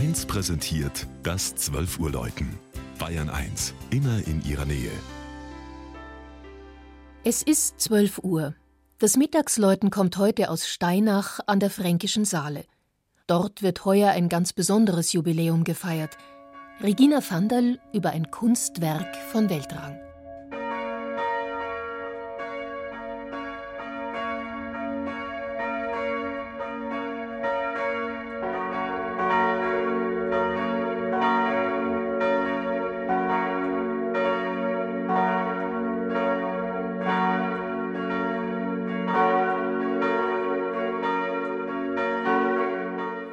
[0.00, 2.58] 1 präsentiert das 12 Uhr Läuten.
[2.98, 4.90] Bayern 1, immer in ihrer Nähe.
[7.22, 8.54] Es ist 12 Uhr.
[8.98, 12.64] Das Mittagsläuten kommt heute aus Steinach an der Fränkischen Saale.
[13.26, 16.16] Dort wird heuer ein ganz besonderes Jubiläum gefeiert.
[16.82, 20.00] Regina Vandal über ein Kunstwerk von Weltrang.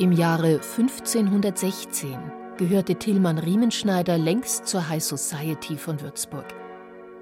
[0.00, 2.18] Im Jahre 1516
[2.56, 6.46] gehörte Tillmann Riemenschneider längst zur High Society von Würzburg.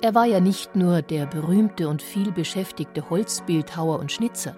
[0.00, 4.56] Er war ja nicht nur der berühmte und vielbeschäftigte Holzbildhauer und Schnitzer.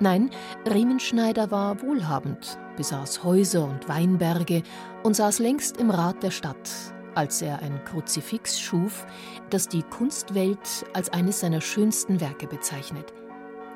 [0.00, 0.30] Nein,
[0.68, 4.64] Riemenschneider war wohlhabend, besaß Häuser und Weinberge
[5.04, 6.68] und saß längst im Rat der Stadt,
[7.14, 9.06] als er ein Kruzifix schuf,
[9.50, 13.14] das die Kunstwelt als eines seiner schönsten Werke bezeichnet–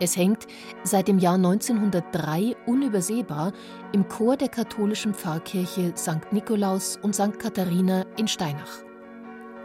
[0.00, 0.46] es hängt
[0.84, 3.52] seit dem Jahr 1903 unübersehbar
[3.92, 6.32] im Chor der katholischen Pfarrkirche St.
[6.32, 7.38] Nikolaus und St.
[7.38, 8.84] Katharina in Steinach.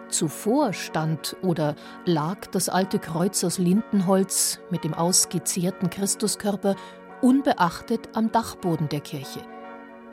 [0.10, 1.76] Zuvor stand oder
[2.06, 6.76] lag das alte Kreuz aus Lindenholz mit dem ausgezehrten Christuskörper
[7.22, 9.42] unbeachtet am Dachboden der Kirche,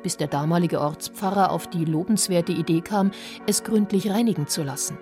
[0.02, 3.10] bis der damalige Ortspfarrer auf die lobenswerte Idee kam,
[3.46, 4.96] es gründlich reinigen zu lassen.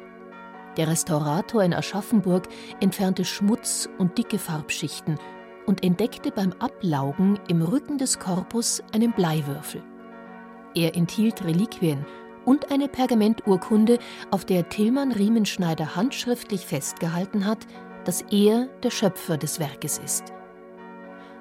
[0.78, 2.48] Der Restaurator in Aschaffenburg
[2.80, 5.18] entfernte Schmutz und dicke Farbschichten
[5.66, 9.82] und entdeckte beim Ablaugen im Rücken des Korpus einen Bleiwürfel.
[10.76, 12.06] Er enthielt Reliquien
[12.44, 13.98] und eine Pergamenturkunde,
[14.30, 17.66] auf der Tillmann Riemenschneider handschriftlich festgehalten hat,
[18.04, 20.32] dass er der Schöpfer des Werkes ist.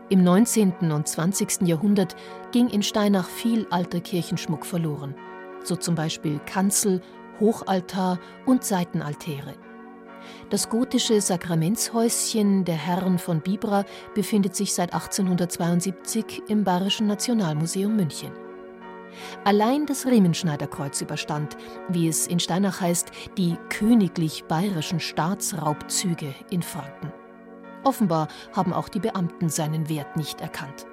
[0.09, 0.91] Im 19.
[0.91, 1.61] und 20.
[1.67, 2.15] Jahrhundert
[2.51, 5.13] ging in Steinach viel alter Kirchenschmuck verloren,
[5.63, 7.01] so zum Beispiel Kanzel,
[7.39, 9.55] Hochaltar und Seitenaltäre.
[10.49, 13.85] Das gotische Sakramentshäuschen der Herren von Bibra
[14.15, 18.31] befindet sich seit 1872 im Bayerischen Nationalmuseum München.
[19.43, 21.57] Allein das Riemenschneiderkreuz überstand,
[21.89, 27.11] wie es in Steinach heißt, die königlich bayerischen Staatsraubzüge in Franken.
[27.83, 30.85] Offenbar haben auch die Beamten seinen Wert nicht erkannt.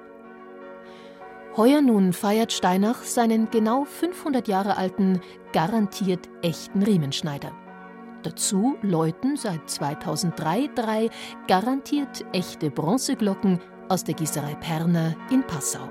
[1.57, 5.21] Heuer nun feiert Steinach seinen genau 500 Jahre alten,
[5.53, 7.53] garantiert echten Riemenschneider.
[8.23, 11.09] Dazu läuten seit 2003 drei
[11.47, 15.87] garantiert echte Bronzeglocken aus der Gießerei Perner in Passau.